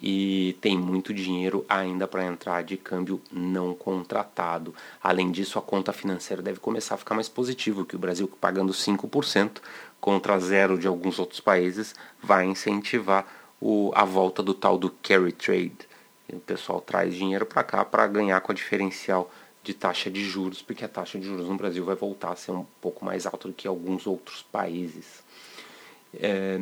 e 0.05 0.57
tem 0.59 0.77
muito 0.77 1.13
dinheiro 1.13 1.65
ainda 1.69 2.05
para 2.05 2.25
entrar 2.25 2.61
de 2.61 2.75
câmbio 2.75 3.21
não 3.31 3.73
contratado. 3.73 4.75
Além 5.01 5.31
disso, 5.31 5.57
a 5.57 5.61
conta 5.61 5.93
financeira 5.93 6.43
deve 6.43 6.59
começar 6.59 6.95
a 6.95 6.97
ficar 6.97 7.15
mais 7.15 7.29
positiva, 7.29 7.85
que 7.85 7.95
o 7.95 7.99
Brasil 7.99 8.27
pagando 8.41 8.73
5% 8.73 9.61
contra 10.01 10.37
zero 10.41 10.77
de 10.77 10.87
alguns 10.87 11.19
outros 11.19 11.39
países 11.39 11.95
vai 12.21 12.45
incentivar 12.45 13.25
o, 13.61 13.93
a 13.95 14.03
volta 14.03 14.43
do 14.43 14.53
tal 14.53 14.77
do 14.77 14.89
carry 14.89 15.31
trade. 15.31 15.87
E 16.27 16.35
o 16.35 16.39
pessoal 16.39 16.81
traz 16.81 17.15
dinheiro 17.15 17.45
para 17.45 17.63
cá 17.63 17.85
para 17.85 18.05
ganhar 18.05 18.41
com 18.41 18.51
a 18.51 18.55
diferencial 18.55 19.31
de 19.63 19.73
taxa 19.73 20.11
de 20.11 20.21
juros, 20.25 20.61
porque 20.61 20.83
a 20.83 20.89
taxa 20.89 21.17
de 21.17 21.25
juros 21.25 21.47
no 21.47 21.55
Brasil 21.55 21.85
vai 21.85 21.95
voltar 21.95 22.33
a 22.33 22.35
ser 22.35 22.51
um 22.51 22.65
pouco 22.81 23.05
mais 23.05 23.25
alta 23.25 23.47
do 23.47 23.53
que 23.53 23.65
alguns 23.65 24.05
outros 24.05 24.41
países. 24.41 25.23
É, 26.19 26.59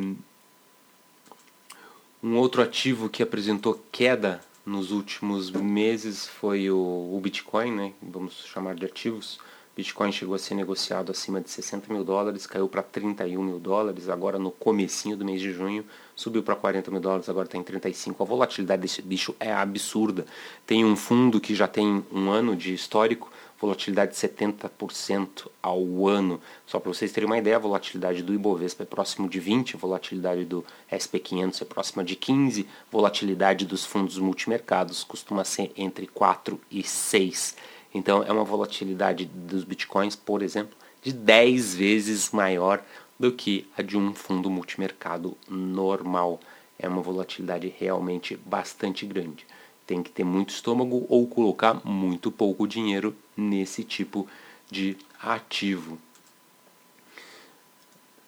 um 2.22 2.36
outro 2.36 2.62
ativo 2.62 3.08
que 3.08 3.22
apresentou 3.22 3.84
queda 3.90 4.40
nos 4.64 4.92
últimos 4.92 5.50
meses 5.50 6.28
foi 6.28 6.70
o, 6.70 6.76
o 6.76 7.18
Bitcoin, 7.20 7.72
né? 7.72 7.92
vamos 8.00 8.44
chamar 8.46 8.76
de 8.76 8.86
ativos. 8.86 9.40
Bitcoin 9.74 10.12
chegou 10.12 10.34
a 10.34 10.38
ser 10.38 10.54
negociado 10.54 11.10
acima 11.10 11.40
de 11.40 11.50
60 11.50 11.92
mil 11.92 12.04
dólares, 12.04 12.46
caiu 12.46 12.68
para 12.68 12.82
31 12.82 13.42
mil 13.42 13.58
dólares, 13.58 14.08
agora 14.08 14.38
no 14.38 14.52
comecinho 14.52 15.16
do 15.16 15.24
mês 15.24 15.40
de 15.40 15.50
junho, 15.50 15.84
subiu 16.14 16.42
para 16.42 16.54
40 16.54 16.90
mil 16.90 17.00
dólares, 17.00 17.28
agora 17.28 17.46
está 17.46 17.58
em 17.58 17.62
35. 17.62 18.22
A 18.22 18.26
volatilidade 18.26 18.82
desse 18.82 19.02
bicho 19.02 19.34
é 19.40 19.50
absurda. 19.50 20.24
Tem 20.64 20.84
um 20.84 20.94
fundo 20.94 21.40
que 21.40 21.54
já 21.54 21.66
tem 21.66 22.04
um 22.12 22.30
ano 22.30 22.54
de 22.54 22.72
histórico, 22.72 23.32
volatilidade 23.62 24.10
de 24.10 24.18
70% 24.18 25.48
ao 25.62 26.08
ano. 26.08 26.40
Só 26.66 26.80
para 26.80 26.92
vocês 26.92 27.12
terem 27.12 27.28
uma 27.28 27.38
ideia, 27.38 27.54
a 27.54 27.60
volatilidade 27.60 28.20
do 28.20 28.34
Ibovespa 28.34 28.82
é 28.82 28.86
próximo 28.86 29.28
de 29.28 29.38
20, 29.38 29.76
a 29.76 29.78
volatilidade 29.78 30.44
do 30.44 30.64
SP500 30.90 31.62
é 31.62 31.64
próxima 31.64 32.02
de 32.02 32.16
15, 32.16 32.66
volatilidade 32.90 33.64
dos 33.64 33.86
fundos 33.86 34.18
multimercados 34.18 35.04
costuma 35.04 35.44
ser 35.44 35.72
entre 35.76 36.08
4 36.08 36.60
e 36.68 36.82
6. 36.82 37.56
Então 37.94 38.24
é 38.24 38.32
uma 38.32 38.42
volatilidade 38.42 39.26
dos 39.26 39.62
bitcoins, 39.62 40.16
por 40.16 40.42
exemplo, 40.42 40.76
de 41.00 41.12
10 41.12 41.76
vezes 41.76 42.32
maior 42.32 42.82
do 43.18 43.30
que 43.30 43.70
a 43.76 43.82
de 43.82 43.96
um 43.96 44.12
fundo 44.12 44.50
multimercado 44.50 45.38
normal. 45.48 46.40
É 46.76 46.88
uma 46.88 47.00
volatilidade 47.00 47.72
realmente 47.78 48.36
bastante 48.44 49.06
grande 49.06 49.46
tem 49.86 50.02
que 50.02 50.10
ter 50.10 50.24
muito 50.24 50.50
estômago 50.50 51.06
ou 51.08 51.26
colocar 51.26 51.80
muito 51.84 52.30
pouco 52.30 52.66
dinheiro 52.66 53.14
nesse 53.36 53.84
tipo 53.84 54.26
de 54.70 54.96
ativo. 55.20 55.98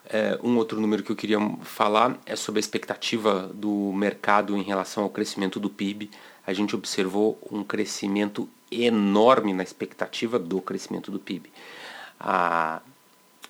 É, 0.07 0.39
um 0.43 0.57
outro 0.59 0.81
número 0.81 1.03
que 1.03 1.11
eu 1.11 1.17
queria 1.17 1.39
falar 1.63 2.19
é 2.27 2.37
sobre 2.37 2.59
a 2.59 2.61
expectativa 2.61 3.51
do 3.55 3.93
mercado 3.95 4.57
em 4.57 4.63
relação 4.63 5.05
ao 5.05 5.11
crescimento 5.11 5.59
do 5.59 5.71
PIB. 5.71 6.11
A 6.47 6.53
gente 6.53 6.75
observou 6.75 7.39
um 7.51 7.65
crescimento 7.65 8.49
enorme 8.71 9.55
na 9.55 9.63
expectativa 9.63 10.39
do 10.39 10.61
crescimento 10.61 11.11
do 11.11 11.19
PIB. 11.19 11.51
A 12.21 12.83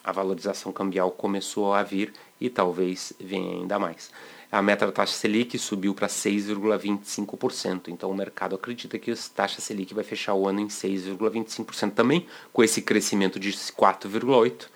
a 0.03 0.11
valorização 0.11 0.71
cambial 0.71 1.11
começou 1.11 1.73
a 1.73 1.83
vir 1.83 2.13
e 2.39 2.49
talvez 2.49 3.11
venha 3.19 3.51
ainda 3.53 3.77
mais. 3.77 4.11
A 4.51 4.61
meta 4.61 4.85
da 4.85 4.91
taxa 4.91 5.13
Selic 5.13 5.57
subiu 5.57 5.93
para 5.93 6.07
6,25%, 6.07 7.87
então 7.87 8.11
o 8.11 8.15
mercado 8.15 8.53
acredita 8.53 8.99
que 8.99 9.11
a 9.11 9.15
taxa 9.33 9.61
Selic 9.61 9.93
vai 9.93 10.03
fechar 10.03 10.33
o 10.33 10.47
ano 10.47 10.59
em 10.59 10.67
6,25% 10.67 11.93
também, 11.93 12.25
com 12.51 12.63
esse 12.63 12.81
crescimento 12.81 13.39
de 13.39 13.51
4,8%. 13.51 14.67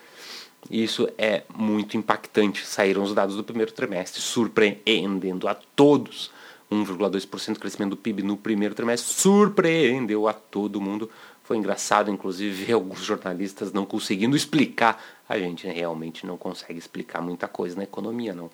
Isso 0.70 1.08
é 1.18 1.44
muito 1.56 1.96
impactante. 1.96 2.66
Saíram 2.66 3.04
os 3.04 3.14
dados 3.14 3.36
do 3.36 3.44
primeiro 3.44 3.72
trimestre, 3.72 4.22
surpreendendo 4.22 5.48
a 5.48 5.54
todos. 5.54 6.32
1,2% 6.72 7.54
de 7.54 7.60
crescimento 7.60 7.92
do 7.92 7.98
PIB 7.98 8.24
no 8.24 8.36
primeiro 8.36 8.74
trimestre 8.74 9.14
surpreendeu 9.14 10.28
a 10.28 10.34
todo 10.34 10.82
mundo. 10.82 11.10
Foi 11.46 11.58
engraçado, 11.58 12.10
inclusive, 12.10 12.66
ver 12.66 12.74
alguns 12.74 13.02
jornalistas 13.02 13.72
não 13.72 13.86
conseguindo 13.86 14.36
explicar. 14.36 15.00
A 15.30 15.38
gente 15.38 15.68
realmente 15.68 16.26
não 16.26 16.38
consegue 16.38 16.80
explicar 16.80 17.22
muita 17.22 17.48
coisa 17.48 17.76
na 17.78 17.84
economia, 17.84 18.34
não. 18.34 18.50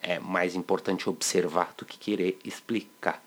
É 0.00 0.20
mais 0.20 0.54
importante 0.54 1.10
observar 1.10 1.74
do 1.76 1.84
que 1.84 1.98
querer 1.98 2.38
explicar. 2.44 3.20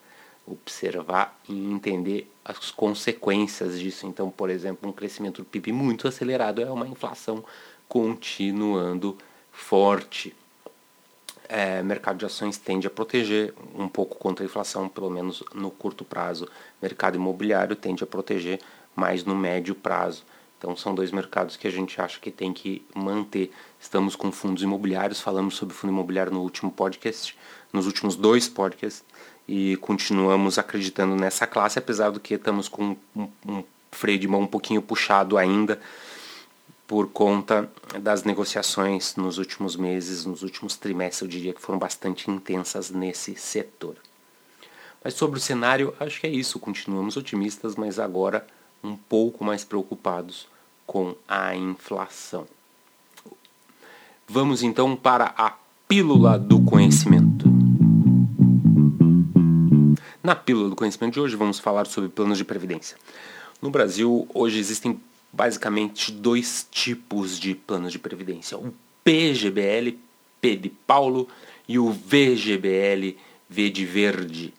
Observar 0.48 1.38
e 1.50 1.54
entender 1.54 2.32
as 2.46 2.72
consequências 2.72 3.78
disso. 3.78 4.08
Então, 4.08 4.32
por 4.32 4.50
exemplo, 4.50 4.90
um 4.90 4.94
crescimento 4.94 5.42
do 5.42 5.46
PIB 5.46 5.74
muito 5.74 6.08
acelerado 6.08 6.62
é 6.62 6.72
uma 6.72 6.88
inflação 6.88 7.44
continuando 7.90 9.18
forte. 9.52 10.34
É, 11.50 11.84
mercado 11.84 12.20
de 12.20 12.26
ações 12.26 12.58
tende 12.58 12.88
a 12.88 12.90
proteger 12.90 13.54
um 13.76 13.90
pouco 13.90 14.16
contra 14.16 14.46
a 14.46 14.48
inflação, 14.48 14.88
pelo 14.88 15.10
menos 15.10 15.44
no 15.54 15.70
curto 15.70 16.06
prazo. 16.06 16.48
Mercado 16.82 17.16
imobiliário 17.16 17.76
tende 17.76 18.02
a 18.02 18.08
proteger 18.08 18.62
mais 18.96 19.24
no 19.24 19.36
médio 19.36 19.76
prazo. 19.76 20.24
Então 20.58 20.76
são 20.78 20.96
dois 20.96 21.12
mercados 21.12 21.58
que 21.58 21.68
a 21.68 21.72
gente 21.72 22.00
acha 22.00 22.20
que 22.20 22.32
tem 22.32 22.54
que 22.54 22.86
manter. 22.96 23.52
Estamos 23.80 24.16
com 24.16 24.32
fundos 24.32 24.64
imobiliários, 24.64 25.20
falamos 25.20 25.56
sobre 25.56 25.76
fundo 25.76 25.92
imobiliário 25.92 26.32
no 26.32 26.42
último 26.42 26.72
podcast, 26.72 27.38
nos 27.72 27.86
últimos 27.86 28.16
dois 28.16 28.48
podcasts, 28.48 29.04
e 29.46 29.76
continuamos 29.78 30.58
acreditando 30.58 31.16
nessa 31.16 31.46
classe, 31.46 31.78
apesar 31.78 32.12
do 32.12 32.20
que 32.20 32.36
estamos 32.36 32.70
com 32.70 32.96
um, 33.14 33.28
um 33.46 33.64
freio 33.92 34.18
de 34.18 34.28
mão 34.28 34.42
um 34.42 34.48
pouquinho 34.48 34.82
puxado 34.82 35.38
ainda 35.38 35.82
por 36.88 37.08
conta 37.08 37.70
das 38.00 38.24
negociações 38.24 39.16
nos 39.16 39.38
últimos 39.38 39.76
meses, 39.76 40.26
nos 40.26 40.44
últimos 40.44 40.76
trimestres, 40.76 41.22
eu 41.22 41.28
diria 41.28 41.54
que 41.54 41.62
foram 41.62 41.80
bastante 41.80 42.30
intensas 42.30 42.90
nesse 42.90 43.36
setor. 43.36 43.96
Mas 45.04 45.14
sobre 45.16 45.40
o 45.40 45.42
cenário, 45.42 45.94
acho 46.00 46.22
que 46.22 46.28
é 46.28 46.30
isso. 46.30 46.60
Continuamos 46.60 47.18
otimistas, 47.18 47.76
mas 47.76 48.00
agora 48.00 48.46
um 48.84 48.96
pouco 48.96 49.44
mais 49.44 49.64
preocupados 49.64 50.48
com 50.86 51.16
a 51.28 51.56
inflação. 51.56 52.46
Vamos 54.28 54.62
então 54.64 54.96
para 54.96 55.34
a 55.38 55.56
pílula 55.88 56.38
do 56.38 56.62
conhecimento. 56.62 57.46
Na 60.22 60.36
pílula 60.36 60.70
do 60.70 60.76
conhecimento 60.76 61.14
de 61.14 61.20
hoje 61.20 61.36
vamos 61.36 61.60
falar 61.60 61.86
sobre 61.86 62.10
planos 62.10 62.38
de 62.38 62.46
previdência. 62.46 62.98
No 63.62 63.70
Brasil, 63.70 64.28
hoje 64.34 64.60
existem 64.60 65.00
basicamente 65.32 66.12
dois 66.12 66.68
tipos 66.70 67.40
de 67.40 67.56
planos 67.56 67.92
de 67.92 68.00
previdência: 68.00 68.58
o 68.58 68.74
PGBL, 69.04 69.98
P 70.42 70.56
de 70.56 70.70
Paulo, 70.70 71.28
e 71.68 71.80
o 71.80 71.92
VGBL, 71.92 73.18
V 73.50 73.70
de 73.70 73.86
verde. 73.86 74.54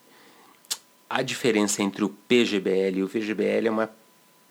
A 1.08 1.22
diferença 1.22 1.82
entre 1.82 2.04
o 2.04 2.08
PGBL 2.08 2.98
e 2.98 3.02
o 3.02 3.06
VGBL 3.06 3.66
é 3.66 3.70
uma 3.70 3.90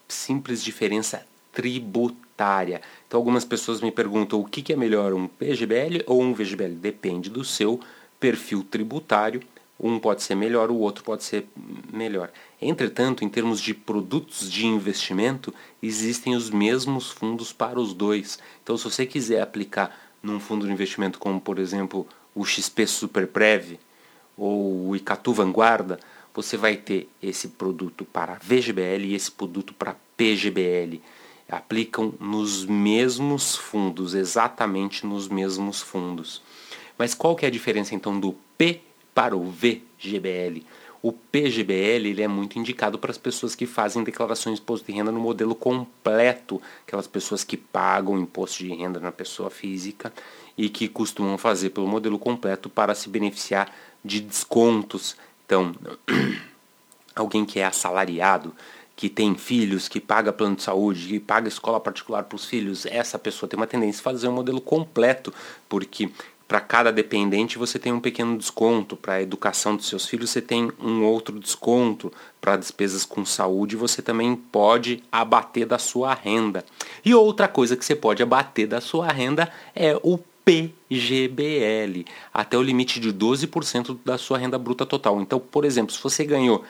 simples 0.07 0.63
diferença 0.63 1.25
tributária. 1.51 2.81
Então 3.07 3.19
algumas 3.19 3.45
pessoas 3.45 3.79
me 3.79 3.91
perguntam 3.91 4.39
o 4.39 4.45
que 4.45 4.73
é 4.73 4.75
melhor, 4.75 5.13
um 5.13 5.27
PGBL 5.27 6.03
ou 6.07 6.21
um 6.21 6.33
VGBL? 6.33 6.75
Depende 6.75 7.29
do 7.29 7.43
seu 7.43 7.79
perfil 8.19 8.63
tributário. 8.63 9.41
Um 9.79 9.99
pode 9.99 10.23
ser 10.23 10.35
melhor, 10.35 10.71
o 10.71 10.77
outro 10.77 11.03
pode 11.03 11.23
ser 11.23 11.45
melhor. 11.91 12.31
Entretanto, 12.61 13.23
em 13.25 13.29
termos 13.29 13.59
de 13.59 13.73
produtos 13.73 14.49
de 14.49 14.65
investimento, 14.65 15.53
existem 15.81 16.35
os 16.35 16.49
mesmos 16.49 17.11
fundos 17.11 17.51
para 17.51 17.79
os 17.79 17.93
dois. 17.93 18.39
Então, 18.63 18.77
se 18.77 18.83
você 18.85 19.05
quiser 19.05 19.41
aplicar 19.41 19.93
num 20.21 20.39
fundo 20.39 20.65
de 20.65 20.71
investimento 20.71 21.19
como, 21.19 21.41
por 21.41 21.59
exemplo, 21.59 22.07
o 22.33 22.45
XP 22.45 22.87
Superprev 22.87 23.77
ou 24.37 24.87
o 24.89 24.95
Icatu 24.95 25.33
Vanguarda, 25.33 25.99
você 26.33 26.57
vai 26.57 26.75
ter 26.75 27.07
esse 27.21 27.49
produto 27.49 28.03
para 28.05 28.39
VGBL 28.41 29.05
e 29.05 29.15
esse 29.15 29.31
produto 29.31 29.73
para 29.73 29.95
PGBL. 30.17 31.01
Aplicam 31.49 32.13
nos 32.19 32.65
mesmos 32.65 33.55
fundos, 33.55 34.15
exatamente 34.15 35.05
nos 35.05 35.27
mesmos 35.27 35.81
fundos. 35.81 36.41
Mas 36.97 37.13
qual 37.13 37.35
que 37.35 37.45
é 37.45 37.47
a 37.47 37.51
diferença 37.51 37.93
então 37.93 38.19
do 38.19 38.35
P 38.57 38.81
para 39.13 39.35
o 39.35 39.51
VGBL? 39.51 40.63
O 41.01 41.11
PGBL 41.11 42.07
ele 42.07 42.21
é 42.21 42.29
muito 42.29 42.57
indicado 42.57 42.97
para 42.97 43.11
as 43.11 43.17
pessoas 43.17 43.53
que 43.53 43.65
fazem 43.65 44.05
declarações 44.05 44.55
de 44.55 44.61
imposto 44.61 44.85
de 44.87 44.93
renda 44.93 45.11
no 45.11 45.19
modelo 45.19 45.53
completo, 45.53 46.61
aquelas 46.87 47.07
pessoas 47.07 47.43
que 47.43 47.57
pagam 47.57 48.17
imposto 48.17 48.63
de 48.63 48.73
renda 48.73 49.01
na 49.01 49.11
pessoa 49.11 49.49
física 49.49 50.13
e 50.57 50.69
que 50.69 50.87
costumam 50.87 51.37
fazer 51.37 51.71
pelo 51.71 51.89
modelo 51.89 52.17
completo 52.17 52.69
para 52.69 52.95
se 52.95 53.09
beneficiar 53.09 53.69
de 54.03 54.21
descontos. 54.21 55.17
Então, 55.45 55.73
alguém 57.15 57.45
que 57.45 57.59
é 57.59 57.65
assalariado, 57.65 58.53
que 58.95 59.09
tem 59.09 59.35
filhos, 59.35 59.87
que 59.87 59.99
paga 59.99 60.31
plano 60.31 60.55
de 60.55 60.63
saúde, 60.63 61.07
que 61.07 61.19
paga 61.19 61.47
escola 61.47 61.79
particular 61.79 62.23
para 62.23 62.35
os 62.35 62.45
filhos, 62.45 62.85
essa 62.85 63.17
pessoa 63.17 63.49
tem 63.49 63.57
uma 63.57 63.67
tendência 63.67 63.99
a 63.99 64.03
fazer 64.03 64.27
um 64.27 64.33
modelo 64.33 64.61
completo, 64.61 65.33
porque 65.67 66.09
para 66.47 66.61
cada 66.61 66.91
dependente 66.91 67.57
você 67.57 67.79
tem 67.79 67.91
um 67.91 67.99
pequeno 67.99 68.37
desconto, 68.37 68.95
para 68.95 69.15
a 69.15 69.21
educação 69.21 69.75
dos 69.75 69.87
seus 69.87 70.05
filhos 70.05 70.29
você 70.29 70.41
tem 70.41 70.71
um 70.79 71.03
outro 71.03 71.39
desconto, 71.39 72.13
para 72.39 72.57
despesas 72.57 73.05
com 73.05 73.25
saúde 73.25 73.75
você 73.75 74.01
também 74.01 74.35
pode 74.35 75.03
abater 75.11 75.65
da 75.65 75.79
sua 75.79 76.13
renda. 76.13 76.63
E 77.03 77.15
outra 77.15 77.47
coisa 77.47 77.75
que 77.75 77.83
você 77.83 77.95
pode 77.95 78.21
abater 78.21 78.67
da 78.67 78.79
sua 78.79 79.07
renda 79.07 79.51
é 79.73 79.99
o 80.03 80.19
PGBL, 80.45 82.05
até 82.33 82.57
o 82.57 82.61
limite 82.61 82.99
de 82.99 83.13
12% 83.13 83.97
da 84.03 84.17
sua 84.17 84.37
renda 84.37 84.57
bruta 84.57 84.85
total. 84.85 85.21
Então, 85.21 85.39
por 85.39 85.65
exemplo, 85.65 85.93
se 85.93 86.01
você 86.01 86.25
ganhou 86.25 86.63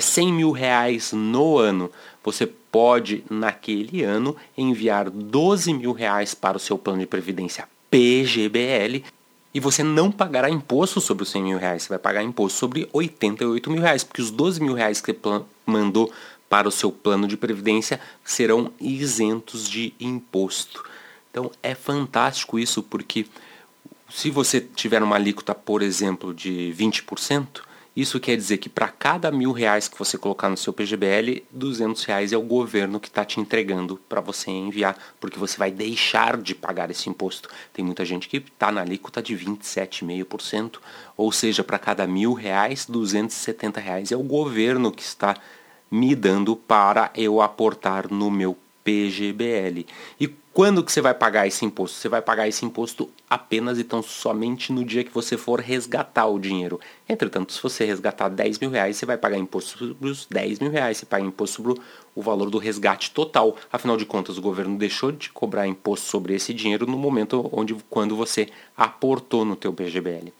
100 0.00 0.32
mil 0.32 0.50
reais 0.50 1.12
no 1.12 1.58
ano, 1.58 1.90
você 2.22 2.46
pode, 2.46 3.24
naquele 3.30 4.02
ano, 4.02 4.36
enviar 4.56 5.10
12 5.10 5.72
mil 5.74 5.92
reais 5.92 6.34
para 6.34 6.56
o 6.56 6.60
seu 6.60 6.78
plano 6.78 7.00
de 7.00 7.06
previdência 7.06 7.68
PGBL 7.90 9.04
e 9.52 9.58
você 9.58 9.82
não 9.82 10.12
pagará 10.12 10.48
imposto 10.48 11.00
sobre 11.00 11.24
os 11.24 11.30
100 11.30 11.42
mil 11.42 11.58
reais, 11.58 11.82
você 11.82 11.88
vai 11.88 11.98
pagar 11.98 12.22
imposto 12.22 12.58
sobre 12.58 12.88
88 12.92 13.70
mil 13.70 13.82
reais, 13.82 14.04
porque 14.04 14.22
os 14.22 14.30
12 14.30 14.62
mil 14.62 14.74
reais 14.74 15.00
que 15.00 15.12
você 15.12 15.44
mandou 15.66 16.12
para 16.48 16.68
o 16.68 16.72
seu 16.72 16.90
plano 16.92 17.26
de 17.26 17.36
previdência 17.36 18.00
serão 18.24 18.72
isentos 18.80 19.68
de 19.68 19.92
imposto. 20.00 20.84
Então 21.30 21.50
é 21.62 21.74
fantástico 21.74 22.58
isso, 22.58 22.82
porque 22.82 23.26
se 24.08 24.30
você 24.30 24.60
tiver 24.60 25.02
uma 25.02 25.16
alíquota, 25.16 25.54
por 25.54 25.82
exemplo, 25.82 26.34
de 26.34 26.74
20%, 26.76 27.62
isso 27.94 28.20
quer 28.20 28.36
dizer 28.36 28.58
que 28.58 28.68
para 28.68 28.88
cada 28.88 29.30
mil 29.30 29.50
reais 29.50 29.88
que 29.88 29.98
você 29.98 30.16
colocar 30.16 30.48
no 30.48 30.56
seu 30.56 30.72
PGBL, 30.72 31.44
200 31.50 32.04
reais 32.04 32.32
é 32.32 32.36
o 32.36 32.42
governo 32.42 33.00
que 33.00 33.08
está 33.08 33.24
te 33.24 33.40
entregando 33.40 34.00
para 34.08 34.20
você 34.20 34.50
enviar, 34.50 34.96
porque 35.20 35.38
você 35.38 35.56
vai 35.58 35.70
deixar 35.70 36.36
de 36.36 36.54
pagar 36.54 36.90
esse 36.90 37.08
imposto. 37.08 37.48
Tem 37.72 37.84
muita 37.84 38.04
gente 38.04 38.28
que 38.28 38.36
está 38.36 38.70
na 38.70 38.80
alíquota 38.80 39.20
de 39.20 39.36
27,5%, 39.36 40.78
ou 41.16 41.32
seja, 41.32 41.64
para 41.64 41.78
cada 41.78 42.06
mil 42.06 42.32
reais, 42.32 42.86
270 42.86 43.80
reais 43.80 44.12
é 44.12 44.16
o 44.16 44.22
governo 44.22 44.92
que 44.92 45.02
está 45.02 45.36
me 45.90 46.14
dando 46.14 46.54
para 46.54 47.10
eu 47.14 47.40
aportar 47.42 48.10
no 48.10 48.30
meu 48.30 48.56
PGBL. 48.84 49.86
E 50.18 50.28
quando 50.52 50.82
que 50.82 50.90
você 50.90 51.00
vai 51.00 51.14
pagar 51.14 51.46
esse 51.46 51.64
imposto? 51.64 51.96
Você 51.96 52.08
vai 52.08 52.20
pagar 52.20 52.48
esse 52.48 52.64
imposto 52.64 53.08
apenas 53.28 53.78
e 53.78 53.84
tão 53.84 54.02
somente 54.02 54.72
no 54.72 54.84
dia 54.84 55.04
que 55.04 55.14
você 55.14 55.36
for 55.36 55.60
resgatar 55.60 56.26
o 56.26 56.40
dinheiro. 56.40 56.80
Entretanto, 57.08 57.52
se 57.52 57.62
você 57.62 57.84
resgatar 57.84 58.28
10 58.28 58.58
mil 58.58 58.70
reais, 58.70 58.96
você 58.96 59.06
vai 59.06 59.16
pagar 59.16 59.38
imposto 59.38 59.78
sobre 59.78 60.08
os 60.08 60.26
10 60.26 60.58
mil 60.58 60.70
reais, 60.70 60.98
você 60.98 61.06
paga 61.06 61.24
imposto 61.24 61.56
sobre 61.56 61.80
o 62.14 62.22
valor 62.22 62.50
do 62.50 62.58
resgate 62.58 63.12
total. 63.12 63.56
Afinal 63.72 63.96
de 63.96 64.04
contas, 64.04 64.38
o 64.38 64.42
governo 64.42 64.76
deixou 64.76 65.12
de 65.12 65.30
cobrar 65.30 65.68
imposto 65.68 66.06
sobre 66.06 66.34
esse 66.34 66.52
dinheiro 66.52 66.86
no 66.86 66.98
momento 66.98 67.48
onde 67.52 67.74
quando 67.88 68.16
você 68.16 68.48
aportou 68.76 69.44
no 69.44 69.54
teu 69.54 69.72
PGBL. 69.72 70.32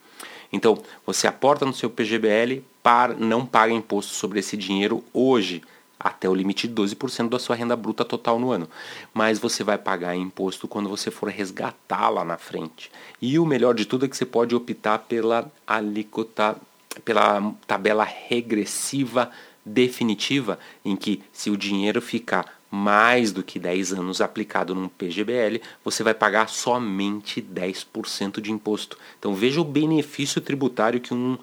Então, 0.52 0.78
você 1.06 1.28
aporta 1.28 1.64
no 1.64 1.72
seu 1.72 1.88
PGBL, 1.88 2.64
para, 2.82 3.14
não 3.14 3.46
paga 3.46 3.72
imposto 3.72 4.12
sobre 4.12 4.40
esse 4.40 4.56
dinheiro 4.56 5.04
hoje 5.14 5.62
até 6.00 6.26
o 6.26 6.34
limite 6.34 6.66
de 6.66 6.74
12% 6.74 7.28
da 7.28 7.38
sua 7.38 7.54
renda 7.54 7.76
bruta 7.76 8.06
total 8.06 8.38
no 8.38 8.50
ano. 8.50 8.66
Mas 9.12 9.38
você 9.38 9.62
vai 9.62 9.76
pagar 9.76 10.16
imposto 10.16 10.66
quando 10.66 10.88
você 10.88 11.10
for 11.10 11.28
resgatar 11.28 12.08
lá 12.08 12.24
na 12.24 12.38
frente. 12.38 12.90
E 13.20 13.38
o 13.38 13.44
melhor 13.44 13.74
de 13.74 13.84
tudo 13.84 14.06
é 14.06 14.08
que 14.08 14.16
você 14.16 14.24
pode 14.24 14.54
optar 14.54 14.98
pela 15.00 15.52
alíquota, 15.66 16.56
pela 17.04 17.54
tabela 17.66 18.04
regressiva 18.04 19.30
definitiva, 19.64 20.58
em 20.82 20.96
que 20.96 21.22
se 21.32 21.50
o 21.50 21.56
dinheiro 21.56 22.00
ficar 22.00 22.58
mais 22.70 23.32
do 23.32 23.42
que 23.42 23.58
10 23.58 23.92
anos 23.92 24.20
aplicado 24.20 24.74
num 24.74 24.88
PGBL, 24.88 25.60
você 25.84 26.02
vai 26.02 26.14
pagar 26.14 26.48
somente 26.48 27.42
10% 27.42 28.40
de 28.40 28.52
imposto. 28.52 28.96
Então 29.18 29.34
veja 29.34 29.60
o 29.60 29.64
benefício 29.64 30.40
tributário 30.40 31.00
que 31.00 31.12
um 31.12 31.36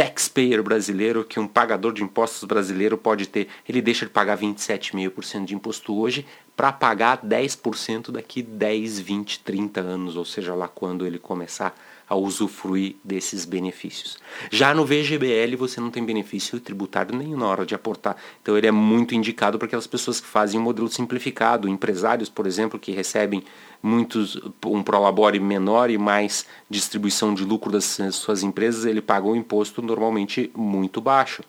taxpayer 0.00 0.62
brasileiro, 0.62 1.22
que 1.26 1.38
um 1.38 1.46
pagador 1.46 1.92
de 1.92 2.02
impostos 2.02 2.44
brasileiro 2.44 2.96
pode 2.96 3.28
ter. 3.28 3.48
Ele 3.68 3.82
deixa 3.82 4.06
de 4.06 4.10
pagar 4.10 4.38
27,5% 4.38 5.44
de 5.44 5.54
imposto 5.54 5.94
hoje 5.94 6.24
para 6.56 6.72
pagar 6.72 7.18
10% 7.18 8.10
daqui 8.10 8.42
10, 8.42 8.98
20, 8.98 9.40
30 9.40 9.80
anos, 9.82 10.16
ou 10.16 10.24
seja, 10.24 10.54
lá 10.54 10.66
quando 10.68 11.06
ele 11.06 11.18
começar 11.18 11.78
a 12.10 12.16
usufruir 12.16 12.96
desses 13.04 13.44
benefícios. 13.44 14.18
Já 14.50 14.74
no 14.74 14.84
VGBL 14.84 15.54
você 15.56 15.80
não 15.80 15.92
tem 15.92 16.04
benefício 16.04 16.58
tributário 16.58 17.16
nenhum 17.16 17.38
na 17.38 17.46
hora 17.46 17.64
de 17.64 17.72
aportar. 17.72 18.16
Então 18.42 18.58
ele 18.58 18.66
é 18.66 18.72
muito 18.72 19.14
indicado 19.14 19.56
para 19.56 19.66
aquelas 19.66 19.86
pessoas 19.86 20.20
que 20.20 20.26
fazem 20.26 20.58
um 20.58 20.62
modelo 20.64 20.88
simplificado, 20.88 21.68
empresários, 21.68 22.28
por 22.28 22.48
exemplo, 22.48 22.80
que 22.80 22.90
recebem 22.90 23.44
muitos 23.80 24.36
um 24.66 24.82
prolabore 24.82 25.38
menor 25.38 25.88
e 25.88 25.96
mais 25.96 26.44
distribuição 26.68 27.32
de 27.32 27.44
lucro 27.44 27.70
das 27.70 27.84
suas 28.10 28.42
empresas, 28.42 28.84
ele 28.84 29.00
paga 29.00 29.28
um 29.28 29.36
imposto 29.36 29.80
normalmente 29.80 30.50
muito 30.52 31.00
baixo. 31.00 31.44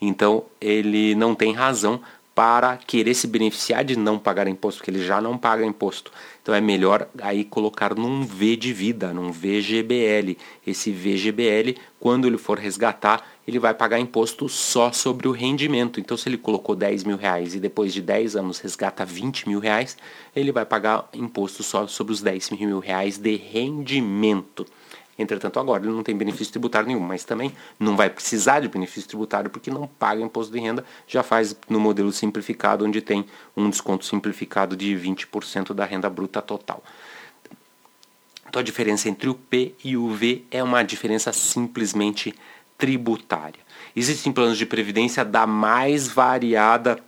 Então 0.00 0.44
ele 0.60 1.16
não 1.16 1.34
tem 1.34 1.52
razão 1.52 2.00
para 2.32 2.76
querer 2.76 3.14
se 3.14 3.26
beneficiar 3.26 3.82
de 3.82 3.96
não 3.96 4.18
pagar 4.18 4.46
imposto, 4.46 4.80
porque 4.80 4.90
ele 4.90 5.02
já 5.02 5.22
não 5.22 5.38
paga 5.38 5.64
imposto. 5.64 6.12
Então 6.46 6.54
é 6.54 6.60
melhor 6.60 7.08
aí 7.20 7.42
colocar 7.42 7.92
num 7.96 8.24
V 8.24 8.54
de 8.54 8.72
vida, 8.72 9.12
num 9.12 9.32
VGBL. 9.32 10.36
Esse 10.64 10.92
VGBL, 10.92 11.76
quando 11.98 12.28
ele 12.28 12.38
for 12.38 12.56
resgatar, 12.56 13.26
ele 13.48 13.58
vai 13.58 13.74
pagar 13.74 13.98
imposto 13.98 14.48
só 14.48 14.92
sobre 14.92 15.26
o 15.26 15.32
rendimento. 15.32 15.98
Então 15.98 16.16
se 16.16 16.28
ele 16.28 16.38
colocou 16.38 16.76
10 16.76 17.02
mil 17.02 17.16
reais 17.16 17.56
e 17.56 17.58
depois 17.58 17.92
de 17.92 18.00
10 18.00 18.36
anos 18.36 18.60
resgata 18.60 19.04
20 19.04 19.48
mil 19.48 19.58
reais, 19.58 19.96
ele 20.36 20.52
vai 20.52 20.64
pagar 20.64 21.08
imposto 21.12 21.64
só 21.64 21.84
sobre 21.88 22.12
os 22.12 22.22
10 22.22 22.50
mil 22.50 22.78
reais 22.78 23.18
de 23.18 23.34
rendimento. 23.34 24.64
Entretanto, 25.18 25.58
agora 25.58 25.82
ele 25.82 25.92
não 25.92 26.02
tem 26.02 26.16
benefício 26.16 26.52
tributário 26.52 26.86
nenhum, 26.88 27.00
mas 27.00 27.24
também 27.24 27.52
não 27.78 27.96
vai 27.96 28.10
precisar 28.10 28.60
de 28.60 28.68
benefício 28.68 29.08
tributário 29.08 29.48
porque 29.48 29.70
não 29.70 29.86
paga 29.86 30.20
imposto 30.20 30.52
de 30.52 30.60
renda, 30.60 30.84
já 31.06 31.22
faz 31.22 31.56
no 31.68 31.80
modelo 31.80 32.12
simplificado, 32.12 32.84
onde 32.84 33.00
tem 33.00 33.24
um 33.56 33.70
desconto 33.70 34.04
simplificado 34.04 34.76
de 34.76 34.94
20% 34.94 35.72
da 35.72 35.84
renda 35.84 36.10
bruta 36.10 36.42
total. 36.42 36.82
Então 38.48 38.60
a 38.60 38.62
diferença 38.64 39.08
entre 39.08 39.28
o 39.28 39.34
P 39.34 39.74
e 39.82 39.96
o 39.96 40.10
V 40.10 40.44
é 40.50 40.62
uma 40.62 40.82
diferença 40.82 41.32
simplesmente 41.32 42.34
tributária. 42.78 43.60
Existem 43.94 44.32
planos 44.32 44.58
de 44.58 44.66
previdência 44.66 45.24
da 45.24 45.46
mais 45.46 46.08
variada 46.08 46.98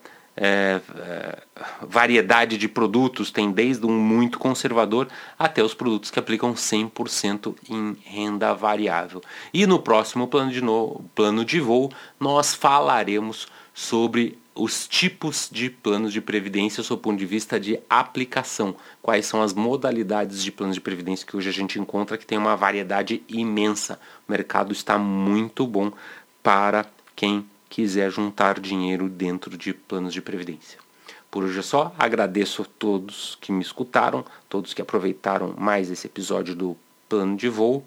é, 0.40 0.81
é, 1.01 1.38
variedade 1.83 2.57
de 2.57 2.68
produtos, 2.68 3.33
tem 3.33 3.51
desde 3.51 3.85
um 3.85 3.90
muito 3.90 4.38
conservador 4.38 5.09
até 5.37 5.62
os 5.64 5.74
produtos 5.74 6.12
que 6.12 6.18
aplicam 6.18 6.55
100% 6.55 7.57
em 7.68 7.96
renda 8.05 8.55
variável. 8.55 9.20
E 9.53 9.66
no 9.66 9.81
próximo 9.81 10.29
plano 10.29 10.53
de, 10.53 10.62
no, 10.62 11.05
plano 11.12 11.44
de 11.44 11.59
voo 11.59 11.90
nós 12.20 12.55
falaremos 12.55 13.48
sobre 13.74 14.38
os 14.55 14.87
tipos 14.87 15.48
de 15.51 15.70
planos 15.70 16.12
de 16.12 16.20
previdência 16.20 16.83
sob 16.85 16.98
o 16.98 17.03
ponto 17.03 17.18
de 17.18 17.27
vista 17.27 17.59
de 17.59 17.81
aplicação. 17.90 18.77
Quais 19.03 19.27
são 19.27 19.42
as 19.42 19.53
modalidades 19.53 20.42
de 20.42 20.53
planos 20.53 20.77
de 20.77 20.81
previdência 20.81 21.27
que 21.27 21.37
hoje 21.37 21.48
a 21.48 21.53
gente 21.53 21.81
encontra, 21.81 22.18
que 22.18 22.27
tem 22.27 22.38
uma 22.38 22.57
variedade 22.57 23.22
imensa. 23.29 23.98
O 24.29 24.31
mercado 24.31 24.72
está 24.72 24.98
muito 24.98 25.66
bom 25.66 25.92
para 26.42 26.87
quem 27.16 27.44
quiser 27.68 28.11
juntar 28.11 28.59
dinheiro 28.61 29.09
dentro 29.09 29.57
de 29.57 29.72
planos 29.72 30.12
de 30.12 30.22
previdência. 30.22 30.78
Por 31.31 31.44
hoje 31.44 31.59
é 31.59 31.62
só. 31.62 31.94
Agradeço 31.98 32.62
a 32.62 32.66
todos 32.78 33.37
que 33.40 33.52
me 33.52 33.62
escutaram, 33.62 34.24
todos 34.48 34.72
que 34.72 34.83
aproveitaram 34.83 35.54
mais 35.59 35.90
esse 35.90 36.07
episódio 36.07 36.54
do 36.54 36.76
Plano 37.09 37.37
de 37.37 37.48
Voo 37.48 37.85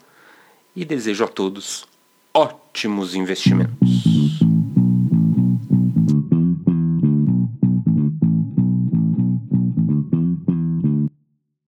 e 0.75 0.85
desejo 0.85 1.23
a 1.23 1.27
todos 1.27 1.87
ótimos 2.33 3.15
investimentos. 3.15 4.00